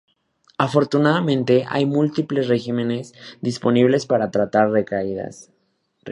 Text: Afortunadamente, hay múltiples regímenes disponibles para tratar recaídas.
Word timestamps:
Afortunadamente, 0.57 1.63
hay 1.69 1.85
múltiples 1.85 2.47
regímenes 2.47 3.13
disponibles 3.39 4.07
para 4.07 4.31
tratar 4.31 4.71
recaídas. 4.71 5.51